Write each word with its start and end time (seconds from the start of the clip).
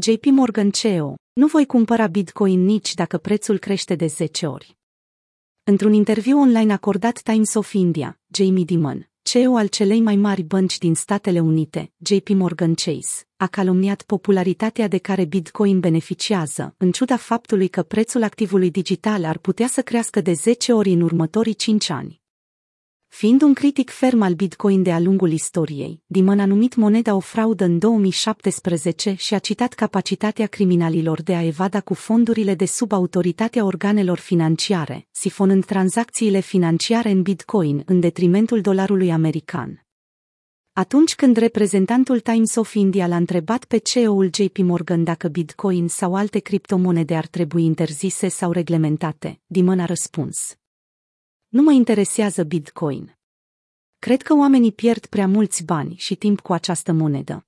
JP 0.00 0.24
Morgan 0.24 0.70
CEO, 0.70 1.14
nu 1.32 1.46
voi 1.46 1.66
cumpăra 1.66 2.06
Bitcoin 2.06 2.64
nici 2.64 2.94
dacă 2.94 3.18
prețul 3.18 3.58
crește 3.58 3.94
de 3.94 4.06
10 4.06 4.46
ori. 4.46 4.76
Într-un 5.64 5.92
interviu 5.92 6.38
online 6.38 6.72
acordat 6.72 7.20
Times 7.20 7.54
of 7.54 7.72
India, 7.72 8.20
Jamie 8.26 8.64
Dimon, 8.64 9.10
CEO 9.22 9.56
al 9.56 9.66
celei 9.66 10.00
mai 10.00 10.16
mari 10.16 10.42
bănci 10.42 10.78
din 10.78 10.94
Statele 10.94 11.40
Unite, 11.40 11.92
JP 11.96 12.28
Morgan 12.28 12.74
Chase, 12.74 13.26
a 13.36 13.46
calumniat 13.46 14.02
popularitatea 14.02 14.88
de 14.88 14.98
care 14.98 15.24
Bitcoin 15.24 15.80
beneficiază, 15.80 16.74
în 16.76 16.92
ciuda 16.92 17.16
faptului 17.16 17.68
că 17.68 17.82
prețul 17.82 18.22
activului 18.22 18.70
digital 18.70 19.24
ar 19.24 19.38
putea 19.38 19.66
să 19.66 19.82
crească 19.82 20.20
de 20.20 20.32
10 20.32 20.72
ori 20.72 20.90
în 20.90 21.00
următorii 21.00 21.54
5 21.54 21.90
ani. 21.90 22.20
Fiind 23.08 23.42
un 23.42 23.52
critic 23.52 23.90
ferm 23.90 24.20
al 24.20 24.34
Bitcoin 24.34 24.82
de-a 24.82 25.00
lungul 25.00 25.32
istoriei, 25.32 26.02
Dimon 26.06 26.40
a 26.40 26.46
numit 26.46 26.74
moneda 26.74 27.14
o 27.14 27.20
fraudă 27.20 27.64
în 27.64 27.78
2017 27.78 29.14
și 29.14 29.34
a 29.34 29.38
citat 29.38 29.72
capacitatea 29.72 30.46
criminalilor 30.46 31.22
de 31.22 31.34
a 31.34 31.44
evada 31.44 31.80
cu 31.80 31.94
fondurile 31.94 32.54
de 32.54 32.64
sub 32.64 32.92
autoritatea 32.92 33.64
organelor 33.64 34.18
financiare, 34.18 35.06
sifonând 35.10 35.64
tranzacțiile 35.64 36.40
financiare 36.40 37.10
în 37.10 37.22
Bitcoin 37.22 37.82
în 37.86 38.00
detrimentul 38.00 38.60
dolarului 38.60 39.10
american. 39.10 39.86
Atunci 40.72 41.14
când 41.14 41.36
reprezentantul 41.36 42.20
Times 42.20 42.54
of 42.54 42.74
India 42.74 43.06
l-a 43.06 43.16
întrebat 43.16 43.64
pe 43.64 43.78
CEO-ul 43.78 44.30
JP 44.32 44.58
Morgan 44.58 45.04
dacă 45.04 45.28
Bitcoin 45.28 45.88
sau 45.88 46.14
alte 46.14 46.38
criptomonede 46.38 47.14
ar 47.14 47.26
trebui 47.26 47.64
interzise 47.64 48.28
sau 48.28 48.52
reglementate, 48.52 49.40
Dimon 49.46 49.80
a 49.80 49.84
răspuns. 49.84 50.58
Nu 51.48 51.62
mă 51.62 51.72
interesează 51.72 52.42
Bitcoin. 52.42 53.18
Cred 53.98 54.22
că 54.22 54.34
oamenii 54.34 54.72
pierd 54.72 55.06
prea 55.06 55.26
mulți 55.26 55.64
bani 55.64 55.94
și 55.96 56.14
timp 56.14 56.40
cu 56.40 56.52
această 56.52 56.92
monedă. 56.92 57.46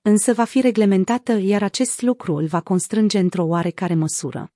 Însă 0.00 0.32
va 0.32 0.44
fi 0.44 0.60
reglementată, 0.60 1.32
iar 1.32 1.62
acest 1.62 2.02
lucru 2.02 2.34
îl 2.34 2.46
va 2.46 2.60
constrânge 2.60 3.18
într-o 3.18 3.44
oarecare 3.44 3.94
măsură. 3.94 4.52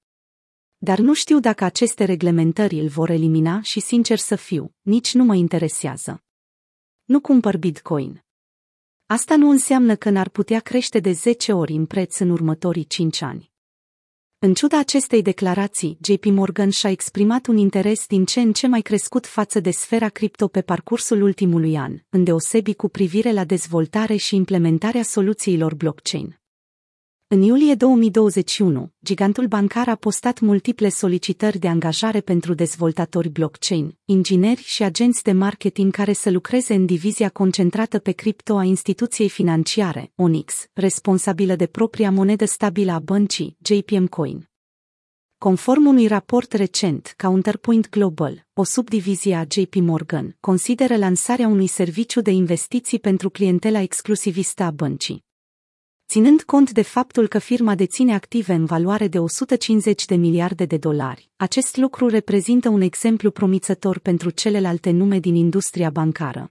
Dar 0.77 0.99
nu 0.99 1.15
știu 1.15 1.41
dacă 1.41 1.65
aceste 1.65 2.05
reglementări 2.05 2.79
îl 2.79 2.89
vor 2.89 3.11
elimina 3.11 3.63
și, 3.63 3.81
sincer 3.81 4.19
să 4.19 4.37
fiu, 4.37 4.75
nici 4.81 5.15
nu 5.15 5.25
mă 5.25 5.35
interesează. 5.35 6.25
Nu 7.05 7.21
cumpăr 7.21 7.57
Bitcoin. 7.57 8.25
Asta 9.07 9.37
nu 9.37 9.51
înseamnă 9.51 9.97
că 9.97 10.11
n-ar 10.11 10.29
putea 10.29 10.61
crește 10.61 11.01
de 11.01 11.13
10 11.13 11.53
ori 11.53 11.73
în 11.73 11.87
preț 11.87 12.19
în 12.19 12.31
următorii 12.31 12.87
5 12.87 13.21
ani. 13.21 13.55
În 14.39 14.55
ciuda 14.55 14.79
acestei 14.79 15.23
declarații, 15.23 15.99
JP 16.01 16.25
Morgan 16.25 16.71
și-a 16.71 16.91
exprimat 16.91 17.47
un 17.47 17.57
interes 17.57 18.07
din 18.07 18.25
ce 18.25 18.41
în 18.41 18.53
ce 18.53 18.67
mai 18.67 18.81
crescut 18.81 19.27
față 19.27 19.61
de 19.61 19.71
sfera 19.71 20.09
cripto 20.09 20.49
pe 20.49 20.61
parcursul 20.61 21.23
ultimului 21.23 21.77
an, 21.77 21.99
îndeosebi 22.09 22.75
cu 22.75 22.89
privire 22.89 23.33
la 23.33 23.45
dezvoltare 23.45 24.17
și 24.17 24.37
implementarea 24.37 25.03
soluțiilor 25.03 25.75
blockchain. 25.75 26.41
În 27.29 27.43
iulie 27.43 27.75
2021, 27.75 28.93
gigantul 29.05 29.47
bancar 29.47 29.89
a 29.89 29.95
postat 29.95 30.41
multiple 30.41 30.89
solicitări 30.89 31.59
de 31.59 31.69
angajare 31.69 32.21
pentru 32.21 32.55
dezvoltatori 32.55 33.29
blockchain, 33.29 33.99
ingineri 34.05 34.63
și 34.63 34.83
agenți 34.83 35.23
de 35.23 35.33
marketing 35.33 35.93
care 35.93 36.13
să 36.13 36.31
lucreze 36.31 36.75
în 36.75 36.87
divizia 36.87 37.29
concentrată 37.29 37.99
pe 37.99 38.13
cripto 38.13 38.57
a 38.57 38.63
instituției 38.63 39.29
financiare, 39.29 40.13
Onyx, 40.17 40.67
responsabilă 40.73 41.57
de 41.57 41.67
propria 41.67 42.11
monedă 42.11 42.45
stabilă 42.45 42.93
a 42.93 42.99
băncii, 42.99 43.57
JPM 43.63 44.07
Coin. 44.07 44.49
Conform 45.39 45.87
unui 45.87 46.07
raport 46.07 46.53
recent, 46.53 47.15
Counterpoint 47.17 47.89
Global, 47.89 48.47
o 48.53 48.65
subdivizie 48.65 49.35
a 49.35 49.45
JP 49.49 49.75
Morgan, 49.75 50.37
consideră 50.41 50.97
lansarea 50.97 51.49
unui 51.49 51.67
serviciu 51.67 52.21
de 52.21 52.31
investiții 52.31 52.99
pentru 52.99 53.31
clientela 53.31 53.81
exclusivistă 53.81 54.63
a 54.63 54.71
băncii 54.71 55.26
ținând 56.09 56.43
cont 56.43 56.71
de 56.71 56.83
faptul 56.83 57.29
că 57.29 57.39
firma 57.39 57.75
deține 57.75 58.15
active 58.15 58.53
în 58.53 58.65
valoare 58.65 59.09
de 59.09 59.19
150 59.19 60.05
de 60.05 60.15
miliarde 60.15 60.65
de 60.65 60.77
dolari. 60.77 61.31
Acest 61.37 61.77
lucru 61.77 62.09
reprezintă 62.09 62.69
un 62.69 62.81
exemplu 62.81 63.31
promițător 63.31 63.99
pentru 63.99 64.31
celelalte 64.31 64.91
nume 64.91 65.19
din 65.19 65.35
industria 65.35 65.91
bancară. 65.91 66.51